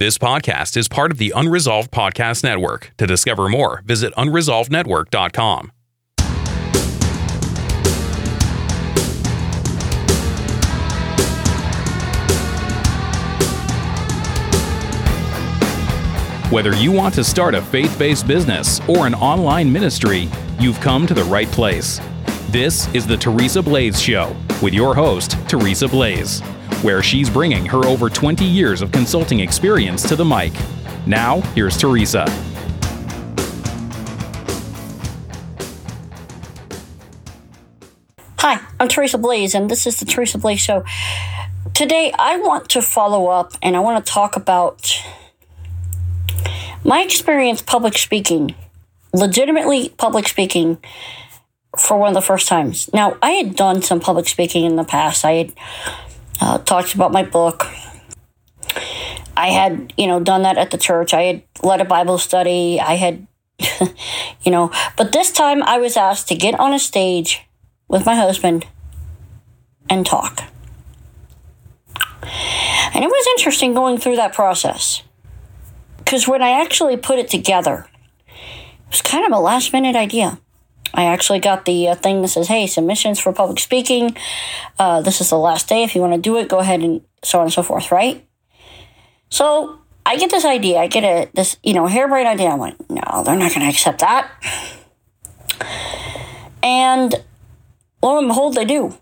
This 0.00 0.16
podcast 0.16 0.78
is 0.78 0.88
part 0.88 1.12
of 1.12 1.18
the 1.18 1.30
Unresolved 1.36 1.90
Podcast 1.90 2.42
Network. 2.42 2.90
To 2.96 3.06
discover 3.06 3.50
more, 3.50 3.82
visit 3.84 4.14
unresolvednetwork.com. 4.14 5.72
Whether 16.50 16.74
you 16.76 16.92
want 16.92 17.14
to 17.16 17.22
start 17.22 17.54
a 17.54 17.60
faith 17.60 17.98
based 17.98 18.26
business 18.26 18.80
or 18.88 19.06
an 19.06 19.12
online 19.12 19.70
ministry, 19.70 20.30
you've 20.58 20.80
come 20.80 21.06
to 21.08 21.12
the 21.12 21.24
right 21.24 21.48
place. 21.48 22.00
This 22.48 22.88
is 22.94 23.06
the 23.06 23.18
Teresa 23.18 23.62
Blaes 23.62 24.00
Show 24.00 24.34
with 24.62 24.72
your 24.72 24.94
host, 24.94 25.36
Teresa 25.46 25.86
Blaes, 25.86 26.40
where 26.82 27.02
she's 27.02 27.28
bringing 27.28 27.66
her 27.66 27.84
over 27.84 28.08
20 28.08 28.44
years 28.44 28.82
of 28.82 28.90
consulting 28.92 29.40
experience 29.40 30.08
to 30.08 30.16
the 30.16 30.24
mic. 30.24 30.52
Now, 31.06 31.40
here's 31.54 31.76
Teresa. 31.76 32.24
Hi, 38.38 38.60
I'm 38.80 38.88
Teresa 38.88 39.18
Blaes, 39.18 39.54
and 39.54 39.70
this 39.70 39.86
is 39.86 40.00
the 40.00 40.06
Teresa 40.06 40.38
Blaes 40.38 40.60
Show. 40.60 40.84
Today, 41.74 42.12
I 42.18 42.38
want 42.38 42.70
to 42.70 42.82
follow 42.82 43.28
up 43.28 43.52
and 43.62 43.76
I 43.76 43.80
want 43.80 44.04
to 44.04 44.12
talk 44.12 44.36
about 44.36 45.02
my 46.84 47.02
experience 47.02 47.60
public 47.60 47.98
speaking, 47.98 48.54
legitimately 49.12 49.90
public 49.90 50.26
speaking 50.26 50.78
for 51.78 51.98
one 51.98 52.08
of 52.08 52.14
the 52.14 52.22
first 52.22 52.48
times. 52.48 52.90
Now, 52.92 53.16
I 53.22 53.32
had 53.32 53.54
done 53.54 53.82
some 53.82 54.00
public 54.00 54.26
speaking 54.28 54.64
in 54.64 54.76
the 54.76 54.84
past. 54.84 55.24
I 55.24 55.32
had 55.32 55.52
uh, 56.40 56.58
talked 56.58 56.94
about 56.94 57.12
my 57.12 57.22
book. 57.22 57.66
I 59.36 59.48
had, 59.48 59.92
you 59.96 60.06
know, 60.06 60.20
done 60.20 60.42
that 60.42 60.58
at 60.58 60.70
the 60.70 60.78
church. 60.78 61.14
I 61.14 61.22
had 61.22 61.42
led 61.62 61.80
a 61.80 61.84
Bible 61.84 62.18
study. 62.18 62.80
I 62.80 62.94
had, 62.96 63.26
you 64.42 64.50
know, 64.50 64.70
but 64.96 65.12
this 65.12 65.32
time 65.32 65.62
I 65.62 65.78
was 65.78 65.96
asked 65.96 66.28
to 66.28 66.34
get 66.34 66.58
on 66.58 66.72
a 66.72 66.78
stage 66.78 67.46
with 67.88 68.04
my 68.06 68.14
husband 68.14 68.66
and 69.88 70.04
talk. 70.04 70.42
And 72.92 73.04
it 73.04 73.08
was 73.08 73.26
interesting 73.38 73.72
going 73.72 73.98
through 73.98 74.16
that 74.16 74.32
process. 74.32 75.02
Because 75.98 76.26
when 76.26 76.42
I 76.42 76.60
actually 76.60 76.96
put 76.96 77.18
it 77.18 77.28
together, 77.28 77.86
it 78.26 78.90
was 78.90 79.02
kind 79.02 79.24
of 79.24 79.32
a 79.32 79.40
last 79.40 79.72
minute 79.72 79.96
idea. 79.96 80.38
I 80.94 81.04
actually 81.04 81.40
got 81.40 81.64
the 81.64 81.88
uh, 81.88 81.94
thing 81.94 82.22
that 82.22 82.28
says, 82.28 82.48
hey, 82.48 82.66
submissions 82.66 83.20
for 83.20 83.32
public 83.32 83.58
speaking. 83.60 84.16
Uh, 84.78 85.00
this 85.00 85.20
is 85.20 85.30
the 85.30 85.38
last 85.38 85.68
day. 85.68 85.82
If 85.82 85.94
you 85.94 86.00
want 86.00 86.14
to 86.14 86.20
do 86.20 86.36
it, 86.36 86.48
go 86.48 86.58
ahead 86.58 86.80
and 86.80 87.02
so 87.22 87.38
on 87.38 87.44
and 87.44 87.52
so 87.52 87.62
forth, 87.62 87.92
right? 87.92 88.26
So 89.28 89.78
I 90.04 90.16
get 90.16 90.30
this 90.30 90.44
idea. 90.44 90.78
I 90.78 90.88
get 90.88 91.04
a 91.04 91.30
this, 91.34 91.56
you 91.62 91.72
know, 91.74 91.86
harebrained 91.86 92.28
idea. 92.28 92.48
I'm 92.48 92.58
like, 92.58 92.76
no, 92.90 93.22
they're 93.24 93.36
not 93.36 93.54
going 93.54 93.60
to 93.60 93.68
accept 93.68 94.00
that. 94.00 94.30
And 96.62 97.14
lo 98.02 98.18
and 98.18 98.28
behold, 98.28 98.54
they 98.54 98.64
do. 98.64 98.96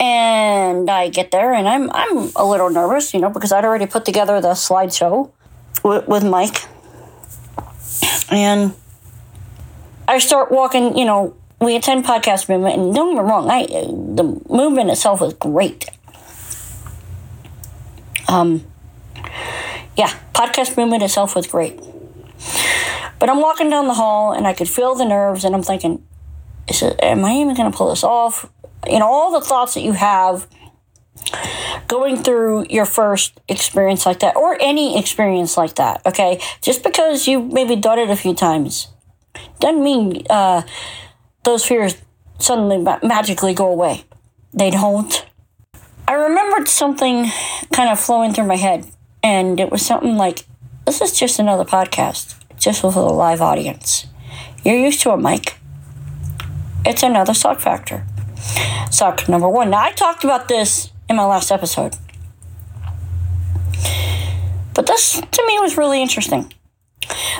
And 0.00 0.90
I 0.90 1.08
get 1.08 1.30
there 1.30 1.52
and 1.52 1.68
I'm 1.68 1.90
I'm 1.92 2.30
a 2.34 2.44
little 2.44 2.70
nervous, 2.70 3.14
you 3.14 3.20
know, 3.20 3.30
because 3.30 3.52
I'd 3.52 3.64
already 3.64 3.86
put 3.86 4.04
together 4.04 4.40
the 4.40 4.48
slideshow 4.48 5.30
with, 5.84 6.08
with 6.08 6.24
Mike. 6.24 6.64
And 8.30 8.74
I 10.06 10.18
start 10.18 10.50
walking, 10.50 10.96
you 10.98 11.04
know, 11.04 11.36
we 11.60 11.76
attend 11.76 12.04
podcast 12.04 12.48
movement, 12.48 12.78
and 12.78 12.94
don't 12.94 13.14
get 13.14 13.22
me 13.22 13.28
wrong, 13.28 13.48
I 13.50 13.66
the 13.66 14.40
movement 14.48 14.90
itself 14.90 15.20
was 15.20 15.34
great. 15.34 15.88
Um, 18.28 18.64
yeah, 19.96 20.12
podcast 20.34 20.76
movement 20.76 21.02
itself 21.02 21.34
was 21.34 21.46
great. 21.46 21.80
But 23.18 23.30
I'm 23.30 23.40
walking 23.40 23.70
down 23.70 23.86
the 23.86 23.94
hall, 23.94 24.32
and 24.32 24.46
I 24.46 24.52
could 24.52 24.68
feel 24.68 24.94
the 24.94 25.04
nerves, 25.04 25.44
and 25.44 25.54
I'm 25.54 25.62
thinking, 25.62 26.04
is 26.68 26.82
it, 26.82 26.98
am 27.02 27.24
I 27.24 27.32
even 27.34 27.54
going 27.54 27.70
to 27.70 27.76
pull 27.76 27.90
this 27.90 28.04
off? 28.04 28.50
You 28.86 28.98
know, 28.98 29.06
all 29.06 29.32
the 29.32 29.40
thoughts 29.40 29.74
that 29.74 29.80
you 29.80 29.92
have 29.92 30.46
going 31.88 32.22
through 32.22 32.66
your 32.68 32.84
first 32.84 33.40
experience 33.48 34.04
like 34.04 34.20
that, 34.20 34.36
or 34.36 34.58
any 34.60 34.98
experience 34.98 35.56
like 35.56 35.76
that. 35.76 36.04
Okay, 36.04 36.40
just 36.60 36.82
because 36.82 37.26
you 37.26 37.40
maybe 37.40 37.76
done 37.76 37.98
it 37.98 38.10
a 38.10 38.16
few 38.16 38.34
times 38.34 38.88
doesn't 39.60 39.82
mean 39.82 40.24
uh, 40.30 40.62
those 41.44 41.64
fears 41.64 41.96
suddenly 42.38 42.78
ma- 42.78 42.98
magically 43.02 43.54
go 43.54 43.70
away. 43.70 44.04
They 44.52 44.70
don't. 44.70 45.26
I 46.06 46.12
remembered 46.14 46.68
something 46.68 47.30
kind 47.72 47.88
of 47.88 47.98
flowing 47.98 48.32
through 48.32 48.46
my 48.46 48.56
head, 48.56 48.86
and 49.22 49.58
it 49.58 49.70
was 49.70 49.84
something 49.84 50.16
like, 50.16 50.44
"This 50.84 51.00
is 51.00 51.18
just 51.18 51.38
another 51.38 51.64
podcast, 51.64 52.34
just 52.58 52.84
with 52.84 52.96
a 52.96 53.00
live 53.00 53.40
audience. 53.40 54.06
You're 54.64 54.76
used 54.76 55.00
to 55.02 55.10
a 55.10 55.16
mic. 55.16 55.58
It's 56.84 57.02
another 57.02 57.34
suck 57.34 57.60
factor. 57.60 58.06
Suck 58.90 59.28
number 59.28 59.48
one. 59.48 59.70
Now 59.70 59.82
I 59.82 59.92
talked 59.92 60.24
about 60.24 60.48
this 60.48 60.90
in 61.08 61.16
my 61.16 61.24
last 61.24 61.50
episode, 61.50 61.96
but 64.74 64.86
this 64.86 65.20
to 65.20 65.46
me 65.46 65.58
was 65.60 65.76
really 65.76 66.00
interesting 66.02 66.52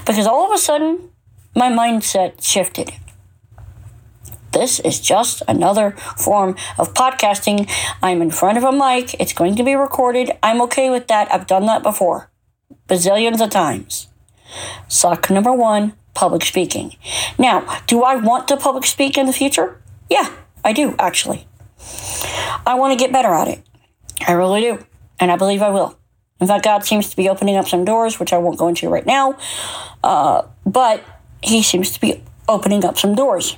because 0.07 0.27
all 0.27 0.47
of 0.47 0.53
a 0.53 0.59
sudden 0.59 1.11
my 1.55 1.71
mindset 1.71 2.43
shifted. 2.43 2.93
This 4.53 4.79
is 4.81 5.01
just 5.01 5.43
another 5.49 5.93
form 6.17 6.55
of 6.79 6.95
podcasting. 6.95 7.71
I'm 8.03 8.23
in 8.23 8.31
front 8.31 8.57
of 8.57 8.65
a 8.65 8.73
mic. 8.73 9.15
It's 9.21 9.33
going 9.33 9.57
to 9.57 9.65
be 9.65 9.75
recorded. 9.75 10.31
I'm 10.43 10.63
okay 10.63 10.91
with 10.91 11.09
that. 11.09 11.33
I've 11.33 11.47
done 11.47 11.67
that 11.67 11.83
before, 11.83 12.31
bazillions 12.89 13.43
of 13.43 13.51
times. 13.51 14.09
Suck 14.87 15.31
number 15.31 15.53
one 15.53 15.95
public 16.15 16.45
speaking. 16.45 16.95
Now, 17.39 17.81
do 17.87 18.05
I 18.05 18.15
want 18.15 18.47
to 18.49 18.57
public 18.57 18.85
speak 18.87 19.19
in 19.19 19.27
the 19.27 19.33
future? 19.33 19.83
Yeah, 20.09 20.33
I 20.65 20.73
do, 20.73 20.95
actually. 20.99 21.49
I 22.65 22.75
want 22.75 22.97
to 22.97 23.05
get 23.05 23.13
better 23.13 23.33
at 23.35 23.49
it. 23.49 23.63
I 24.27 24.33
really 24.33 24.61
do. 24.61 24.85
And 25.19 25.33
I 25.33 25.37
believe 25.37 25.63
I 25.63 25.71
will. 25.71 25.99
In 26.41 26.47
fact, 26.47 26.65
God 26.65 26.85
seems 26.85 27.11
to 27.11 27.17
be 27.17 27.29
opening 27.29 27.57
up 27.57 27.67
some 27.67 27.85
doors, 27.85 28.21
which 28.21 28.33
I 28.33 28.39
won't 28.39 28.59
go 28.59 28.69
into 28.69 28.89
right 28.89 29.07
now. 29.07 29.37
Uh, 30.03 30.43
but 30.65 31.03
he 31.45 31.63
seems 31.63 31.91
to 31.91 32.01
be 32.01 32.23
opening 32.49 32.85
up 32.85 32.99
some 32.99 33.15
doors. 33.15 33.57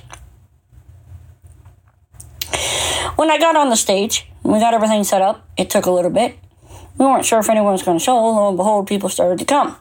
When 3.15 3.31
I 3.31 3.39
got 3.39 3.55
on 3.55 3.69
the 3.69 3.75
stage, 3.75 4.27
we 4.43 4.59
got 4.59 4.73
everything 4.73 5.03
set 5.03 5.21
up, 5.21 5.47
it 5.57 5.69
took 5.69 5.85
a 5.85 5.91
little 5.91 6.11
bit. 6.11 6.37
We 6.97 7.05
weren't 7.05 7.25
sure 7.25 7.39
if 7.39 7.49
anyone 7.49 7.73
was 7.73 7.83
going 7.83 7.97
to 7.97 8.03
show. 8.03 8.15
Lo 8.15 8.47
and 8.49 8.57
behold, 8.57 8.87
people 8.87 9.09
started 9.09 9.39
to 9.39 9.45
come. 9.45 9.75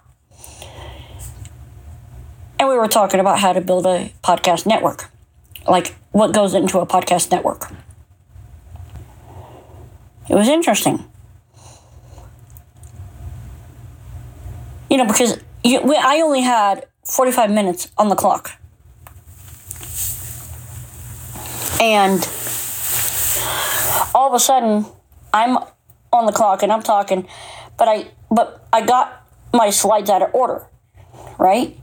And 2.59 2.69
we 2.69 2.77
were 2.77 2.89
talking 2.89 3.21
about 3.21 3.39
how 3.39 3.53
to 3.53 3.61
build 3.61 3.87
a 3.87 4.13
podcast 4.23 4.67
network. 4.67 5.11
Like 5.67 5.95
what 6.13 6.33
goes 6.33 6.55
into 6.55 6.79
a 6.79 6.87
podcast 6.87 7.31
network. 7.31 7.71
It 10.29 10.35
was 10.35 10.49
interesting. 10.49 11.05
You 14.91 14.99
know, 14.99 15.07
because 15.07 15.39
you, 15.65 15.81
we, 15.83 15.97
I 15.97 16.21
only 16.23 16.41
had 16.41 16.87
45 17.07 17.51
minutes 17.51 17.91
on 17.97 18.09
the 18.09 18.17
clock. 18.17 18.53
And 21.81 22.21
all 24.15 24.29
of 24.29 24.35
a 24.35 24.41
sudden, 24.41 24.87
I'm 25.33 25.59
on 26.13 26.27
the 26.27 26.33
clock 26.33 26.63
and 26.63 26.73
I'm 26.73 26.83
talking, 26.83 27.29
but 27.77 27.89
I 27.89 28.09
but 28.31 28.67
I 28.73 28.85
got 28.85 29.27
my 29.53 29.71
slides 29.71 30.11
out 30.11 30.23
of 30.23 30.35
order, 30.35 30.67
right? 31.39 31.79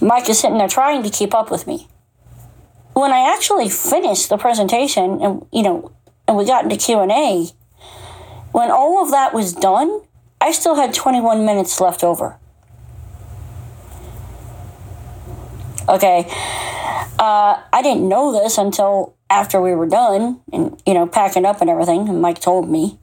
Mike 0.00 0.28
is 0.28 0.40
sitting 0.40 0.58
there 0.58 0.68
trying 0.68 1.02
to 1.02 1.10
keep 1.10 1.34
up 1.34 1.50
with 1.50 1.66
me. 1.66 1.88
When 2.94 3.12
I 3.12 3.32
actually 3.34 3.68
finished 3.68 4.28
the 4.28 4.38
presentation 4.38 5.22
and 5.22 5.46
you 5.52 5.62
know, 5.62 5.92
and 6.26 6.36
we 6.36 6.44
got 6.44 6.64
into 6.64 6.76
Q&A, 6.76 7.50
when 8.52 8.70
all 8.70 9.02
of 9.02 9.10
that 9.10 9.34
was 9.34 9.52
done, 9.52 10.00
I 10.40 10.52
still 10.52 10.74
had 10.74 10.94
21 10.94 11.44
minutes 11.44 11.80
left 11.80 12.02
over. 12.02 12.38
Okay. 15.88 16.26
Uh, 17.18 17.62
I 17.72 17.80
didn't 17.82 18.08
know 18.08 18.32
this 18.32 18.58
until 18.58 19.14
after 19.30 19.60
we 19.60 19.74
were 19.74 19.86
done 19.86 20.40
and, 20.52 20.80
you 20.86 20.94
know, 20.94 21.06
packing 21.06 21.44
up 21.44 21.60
and 21.60 21.70
everything. 21.70 22.08
And 22.08 22.20
Mike 22.20 22.40
told 22.40 22.68
me. 22.68 22.98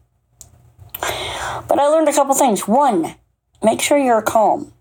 But 1.67 1.79
I 1.79 1.87
learned 1.87 2.09
a 2.09 2.13
couple 2.13 2.33
things. 2.35 2.67
One, 2.67 3.15
make 3.63 3.81
sure 3.81 3.97
you're 3.97 4.21
calm. 4.21 4.73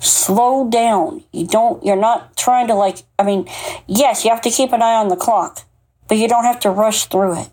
Slow 0.00 0.68
down. 0.68 1.24
You 1.32 1.46
don't, 1.46 1.84
you're 1.84 1.96
not 1.96 2.36
trying 2.36 2.66
to 2.68 2.74
like, 2.74 2.98
I 3.18 3.22
mean, 3.22 3.48
yes, 3.86 4.24
you 4.24 4.30
have 4.30 4.42
to 4.42 4.50
keep 4.50 4.72
an 4.72 4.82
eye 4.82 4.94
on 4.94 5.08
the 5.08 5.16
clock, 5.16 5.62
but 6.08 6.18
you 6.18 6.28
don't 6.28 6.44
have 6.44 6.60
to 6.60 6.70
rush 6.70 7.06
through 7.06 7.40
it. 7.40 7.50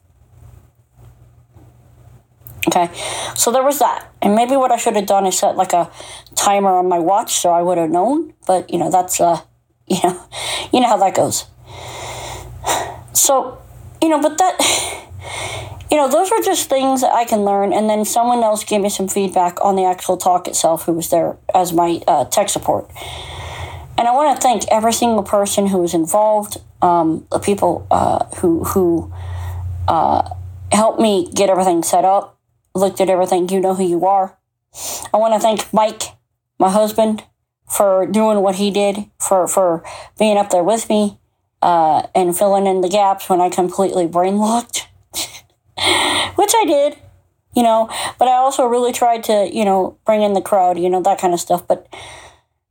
Okay, 2.68 2.89
so 3.36 3.51
there 3.51 3.63
was 3.63 3.80
that. 3.80 4.10
And 4.21 4.36
maybe 4.36 4.56
what 4.56 4.71
I 4.71 4.77
should 4.77 4.95
have 4.95 5.06
done 5.06 5.25
is 5.25 5.38
set 5.38 5.57
like 5.57 5.74
a 5.74 5.92
timer 6.36 6.69
on 6.69 6.88
my 6.88 7.00
watch 7.00 7.36
so 7.36 7.51
I 7.51 7.62
would 7.62 7.77
have 7.77 7.89
known. 7.89 8.33
But, 8.48 8.71
you 8.71 8.80
know, 8.80 8.89
that's, 8.89 9.19
uh, 9.19 9.42
you 9.88 10.00
know, 10.04 10.21
you 10.71 10.80
know 10.80 10.88
how 10.88 10.98
that 10.98 11.15
goes. 11.15 11.45
So, 13.15 13.60
you 14.01 14.10
know, 14.10 14.19
but 14.19 14.38
that, 14.38 14.57
you 15.92 15.98
know, 15.98 16.10
those 16.10 16.31
are 16.31 16.42
just 16.42 16.68
things 16.68 17.01
that 17.01 17.13
I 17.13 17.25
can 17.25 17.42
learn. 17.45 17.71
And 17.71 17.89
then 17.89 18.04
someone 18.06 18.44
else 18.44 18.63
gave 18.63 18.81
me 18.81 18.89
some 18.89 19.07
feedback 19.07 19.63
on 19.63 19.75
the 19.75 19.86
actual 19.86 20.18
talk 20.18 20.48
itself, 20.48 20.86
who 20.86 20.94
was 20.94 21.09
there 21.09 21.38
as 21.54 21.71
my 21.71 22.01
uh, 22.07 22.25
tech 22.25 22.50
support. 22.50 22.89
And 23.98 24.07
I 24.07 24.12
want 24.12 24.36
to 24.36 24.42
thank 24.42 24.63
every 24.69 24.92
single 24.92 25.24
person 25.24 25.68
who 25.68 25.77
was 25.77 25.94
involved, 25.94 26.57
um, 26.81 27.25
the 27.31 27.39
people 27.39 27.88
uh, 27.92 28.25
who 28.38 28.63
who 28.63 29.13
uh, 29.88 30.27
helped 30.71 31.00
me 31.00 31.30
get 31.33 31.50
everything 31.50 31.83
set 31.83 32.04
up, 32.04 32.38
looked 32.75 33.01
at 33.01 33.09
everything. 33.09 33.49
You 33.49 33.59
know 33.59 33.75
who 33.75 33.85
you 33.85 34.05
are. 34.05 34.37
I 35.13 35.17
want 35.17 35.33
to 35.33 35.39
thank 35.39 35.71
Mike, 35.71 36.03
my 36.59 36.69
husband, 36.69 37.23
for 37.69 38.05
doing 38.05 38.41
what 38.41 38.55
he 38.55 38.71
did, 38.71 39.09
for 39.19 39.47
for 39.47 39.83
being 40.17 40.37
up 40.37 40.49
there 40.49 40.63
with 40.63 40.89
me, 40.89 41.19
uh, 41.61 42.07
and 42.15 42.37
filling 42.37 42.67
in 42.67 42.81
the 42.81 42.89
gaps 42.89 43.29
when 43.29 43.41
I 43.41 43.49
completely 43.49 44.07
brain 44.07 44.37
locked, 44.37 44.87
which 46.35 46.53
I 46.55 46.65
did, 46.65 46.97
you 47.55 47.63
know. 47.63 47.89
But 48.19 48.27
I 48.27 48.33
also 48.33 48.65
really 48.65 48.91
tried 48.91 49.23
to, 49.25 49.49
you 49.51 49.65
know, 49.65 49.97
bring 50.05 50.21
in 50.21 50.33
the 50.33 50.41
crowd, 50.41 50.79
you 50.79 50.89
know, 50.89 51.01
that 51.01 51.19
kind 51.19 51.33
of 51.33 51.39
stuff. 51.39 51.67
But 51.67 51.87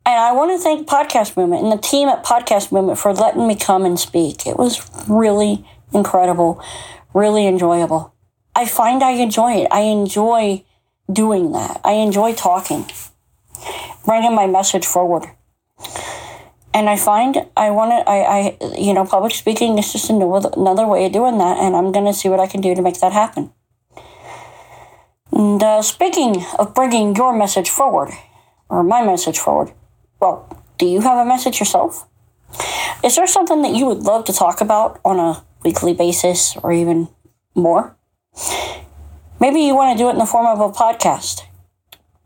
and 0.05 0.21
I 0.21 0.33
want 0.33 0.51
to 0.51 0.59
thank 0.59 0.89
Podcast 0.89 1.37
Movement 1.37 1.63
and 1.63 1.73
the 1.73 1.77
team 1.77 2.09
at 2.09 2.25
Podcast 2.25 2.73
Movement 2.73 2.99
for 2.99 3.13
letting 3.13 3.47
me 3.47 3.55
come 3.55 3.85
and 3.85 3.99
speak. 3.99 4.47
It 4.47 4.59
was 4.59 4.91
really 5.09 5.65
incredible, 5.93 6.63
really 7.15 7.47
enjoyable. 7.47 8.13
I 8.55 8.67
find 8.67 9.03
I 9.03 9.13
enjoy 9.13 9.63
it. 9.63 9.69
I 9.71 9.81
enjoy 9.81 10.65
doing 11.11 11.53
that. 11.53 11.81
I 11.85 11.93
enjoy 11.93 12.35
talking, 12.35 12.87
bringing 14.05 14.35
my 14.35 14.47
message 14.47 14.87
forward. 14.87 15.31
And 16.75 16.89
I 16.89 16.97
find 16.97 17.47
I 17.57 17.71
want 17.71 17.91
to, 17.91 18.11
I, 18.11 18.19
I, 18.39 18.59
you 18.79 18.95
know, 18.95 19.05
public 19.05 19.33
speaking 19.35 19.79
is 19.79 19.93
just 19.93 20.09
another 20.11 20.87
way 20.87 21.07
of 21.07 21.13
doing 21.13 21.39
that. 21.39 21.59
And 21.59 21.77
I'm 21.77 21.93
going 21.93 22.07
to 22.07 22.15
see 22.15 22.29
what 22.29 22.41
I 22.41 22.47
can 22.47 22.61
do 22.61 22.75
to 22.75 22.83
make 22.83 23.01
that 23.01 23.13
happen. 23.13 23.53
And 25.33 25.63
uh, 25.63 25.83
speaking 25.83 26.45
of 26.59 26.75
bringing 26.75 27.17
your 27.17 27.37
message 27.37 27.71
forward, 27.71 28.11
or 28.69 28.83
my 28.83 29.03
message 29.05 29.39
forward, 29.39 29.73
well, 30.21 30.49
do 30.79 30.87
you 30.87 31.01
have 31.01 31.19
a 31.19 31.29
message 31.29 31.59
yourself? 31.59 32.07
Is 33.03 33.17
there 33.17 33.27
something 33.27 33.63
that 33.63 33.75
you 33.75 33.87
would 33.87 34.03
love 34.03 34.25
to 34.27 34.33
talk 34.33 34.61
about 34.61 35.01
on 35.05 35.19
a 35.19 35.43
weekly 35.65 35.95
basis 35.95 36.57
or 36.63 36.73
even 36.73 37.09
more? 37.55 37.97
Maybe 39.41 39.61
you 39.61 39.75
want 39.75 39.97
to 39.97 40.03
do 40.03 40.09
it 40.09 40.13
in 40.13 40.19
the 40.19 40.27
form 40.27 40.47
of 40.47 40.61
a 40.61 40.69
podcast. 40.73 41.43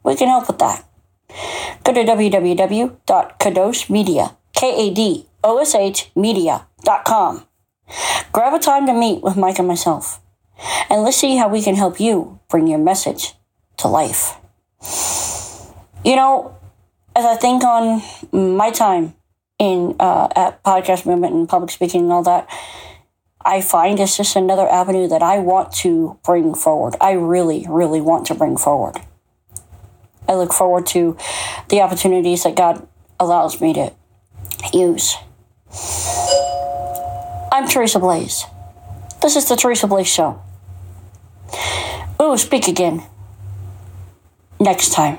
We 0.03 0.17
can 0.17 0.29
help 0.29 0.49
with 0.49 0.59
that. 0.59 0.85
Go 1.83 1.95
to 1.95 2.05
www.kadoshmedia, 2.05 4.37
K-A-D-O-S-H 4.55 6.11
media.com. 6.15 7.47
Grab 8.33 8.55
a 8.55 8.59
time 8.59 8.87
to 8.87 8.93
meet 8.93 9.23
with 9.23 9.37
Mike 9.37 9.59
and 9.59 9.69
myself, 9.69 10.21
and 10.91 11.03
let's 11.03 11.17
see 11.17 11.37
how 11.37 11.49
we 11.49 11.63
can 11.63 11.75
help 11.75 11.99
you 11.99 12.39
bring 12.51 12.67
your 12.67 12.79
message 12.79 13.33
to 13.79 13.89
life. 13.89 14.37
You 16.05 16.17
know, 16.17 16.55
as 17.15 17.25
I 17.25 17.37
think 17.37 17.65
on 17.65 18.03
my 18.33 18.71
time 18.71 19.15
in 19.59 19.97
uh, 19.99 20.29
at 20.37 20.63
podcast 20.63 21.07
movement 21.07 21.33
and 21.35 21.49
public 21.49 21.71
speaking 21.71 22.03
and 22.03 22.13
all 22.13 22.23
that, 22.25 22.47
I 23.47 23.61
find 23.61 24.01
it's 24.01 24.17
just 24.17 24.35
another 24.35 24.69
avenue 24.69 25.07
that 25.07 25.23
I 25.23 25.39
want 25.39 25.71
to 25.75 26.19
bring 26.25 26.53
forward. 26.53 26.97
I 27.01 27.13
really, 27.13 27.65
really 27.69 28.01
want 28.01 28.27
to 28.27 28.35
bring 28.35 28.57
forward. 28.57 28.97
I 30.29 30.35
look 30.35 30.53
forward 30.53 30.85
to 30.87 31.17
the 31.69 31.81
opportunities 31.81 32.43
that 32.43 32.57
God 32.57 32.89
allows 33.21 33.61
me 33.61 33.73
to 33.75 33.93
use. 34.73 35.15
I'm 37.53 37.69
Teresa 37.69 38.01
Blaes. 38.01 38.47
This 39.23 39.37
is 39.37 39.49
the 39.49 39.55
Teresa 39.55 39.87
Blaes 39.87 40.09
Show. 40.09 40.43
Ooh, 42.21 42.37
speak 42.37 42.67
again. 42.67 43.05
Next 44.59 44.93
time. 44.93 45.19